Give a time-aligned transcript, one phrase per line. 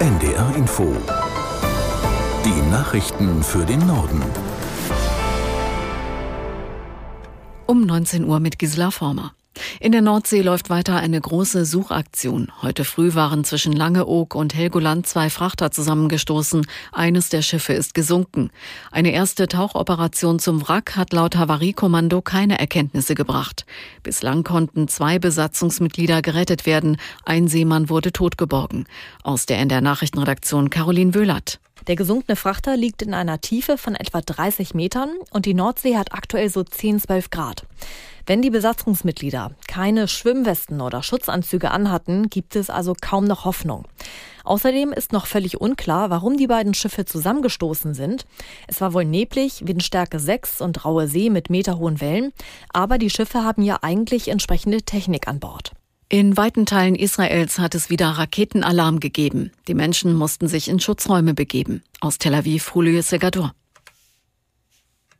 [0.00, 0.96] NDR Info.
[2.42, 4.22] Die Nachrichten für den Norden.
[7.66, 9.34] Um 19 Uhr mit Gisela Former.
[9.80, 12.52] In der Nordsee läuft weiter eine große Suchaktion.
[12.62, 16.66] Heute früh waren zwischen Langeoog und Helgoland zwei Frachter zusammengestoßen.
[16.92, 18.50] Eines der Schiffe ist gesunken.
[18.90, 23.66] Eine erste Tauchoperation zum Wrack hat laut Havariekommando keine Erkenntnisse gebracht.
[24.02, 26.96] Bislang konnten zwei Besatzungsmitglieder gerettet werden.
[27.24, 28.86] Ein Seemann wurde totgeborgen.
[29.22, 31.60] Aus der NDR Nachrichtenredaktion Caroline Wöhlert.
[31.86, 36.12] Der gesunkene Frachter liegt in einer Tiefe von etwa 30 Metern und die Nordsee hat
[36.12, 37.64] aktuell so 10, 12 Grad.
[38.30, 43.88] Wenn die Besatzungsmitglieder keine Schwimmwesten oder Schutzanzüge anhatten, gibt es also kaum noch Hoffnung.
[44.44, 48.26] Außerdem ist noch völlig unklar, warum die beiden Schiffe zusammengestoßen sind.
[48.68, 52.32] Es war wohl neblig, Windstärke 6 und raue See mit meterhohen Wellen,
[52.72, 55.72] aber die Schiffe haben ja eigentlich entsprechende Technik an Bord.
[56.08, 59.50] In weiten Teilen Israels hat es wieder Raketenalarm gegeben.
[59.66, 61.82] Die Menschen mussten sich in Schutzräume begeben.
[61.98, 63.54] Aus Tel Aviv, Julio Segador.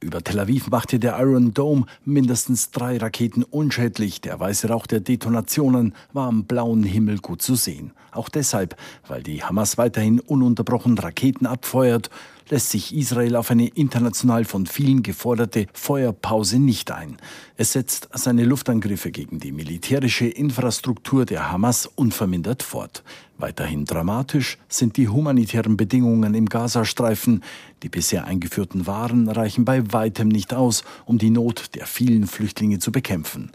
[0.03, 4.23] Über Tel Aviv machte der Iron Dome mindestens drei Raketen unschädlich.
[4.23, 7.93] Der weiße Rauch der Detonationen war am blauen Himmel gut zu sehen.
[8.11, 8.77] Auch deshalb,
[9.07, 12.09] weil die Hamas weiterhin ununterbrochen Raketen abfeuert
[12.51, 17.17] lässt sich Israel auf eine international von vielen geforderte Feuerpause nicht ein.
[17.57, 23.03] Es setzt seine Luftangriffe gegen die militärische Infrastruktur der Hamas unvermindert fort.
[23.39, 27.43] Weiterhin dramatisch sind die humanitären Bedingungen im Gazastreifen.
[27.83, 32.81] Die bisher eingeführten Waren reichen bei weitem nicht aus, um die Not der vielen Flüchtlinge
[32.81, 33.51] zu bekämpfen.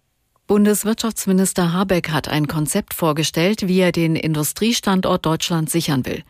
[0.47, 6.23] Bundeswirtschaftsminister Habeck hat ein Konzept vorgestellt, wie er den Industriestandort Deutschland sichern will.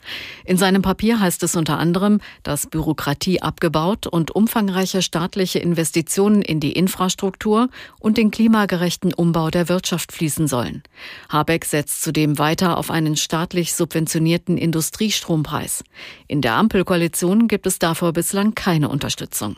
[0.46, 6.62] In seinem Papier heißt es unter anderem, dass Bürokratie abgebaut und umfangreiche staatliche Investitionen in
[6.62, 7.68] die Infrastruktur
[8.00, 10.84] und den klimagerechten Umbau der Wirtschaft fließen sollen.
[11.28, 15.84] Habeck setzt zudem weiter auf einen staatlich subventionierten Industriestrompreis.
[16.30, 19.58] In der Ampelkoalition gibt es davor bislang keine Unterstützung.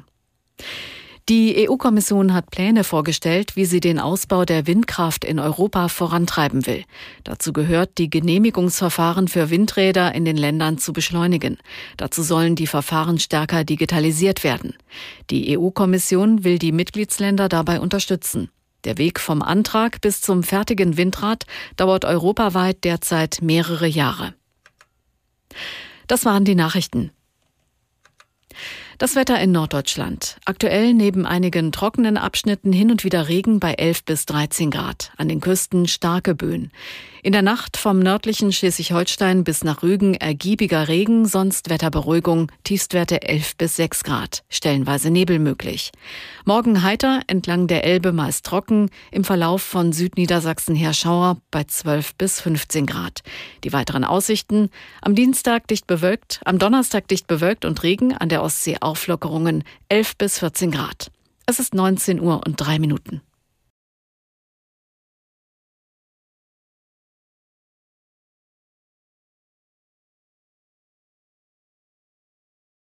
[1.30, 6.86] Die EU-Kommission hat Pläne vorgestellt, wie sie den Ausbau der Windkraft in Europa vorantreiben will.
[7.26, 11.58] Dazu gehört, die Genehmigungsverfahren für Windräder in den Ländern zu beschleunigen.
[11.98, 14.78] Dazu sollen die Verfahren stärker digitalisiert werden.
[15.30, 18.50] Die EU-Kommission will die Mitgliedsländer dabei unterstützen.
[18.86, 21.46] Der Weg vom Antrag bis zum fertigen Windrad
[21.76, 24.34] dauert europaweit derzeit mehrere Jahre.
[26.08, 27.12] Das waren die Nachrichten.
[29.00, 30.38] Das Wetter in Norddeutschland.
[30.46, 35.12] Aktuell neben einigen trockenen Abschnitten hin und wieder Regen bei 11 bis 13 Grad.
[35.18, 36.72] An den Küsten starke Böen.
[37.22, 43.58] In der Nacht vom nördlichen Schleswig-Holstein bis nach Rügen ergiebiger Regen, sonst Wetterberuhigung, Tiefstwerte 11
[43.58, 44.44] bis 6 Grad.
[44.50, 45.92] Stellenweise Nebel möglich.
[46.46, 52.16] Morgen heiter, entlang der Elbe meist trocken, im Verlauf von Südniedersachsen her Schauer bei 12
[52.16, 53.24] bis 15 Grad.
[53.64, 54.70] Die weiteren Aussichten.
[55.02, 60.16] Am Dienstag dicht bewölkt, am Donnerstag dicht bewölkt und Regen, an der Ostsee Auflockerungen 11
[60.18, 61.12] bis 14 Grad.
[61.46, 63.22] Es ist 19 Uhr und drei Minuten.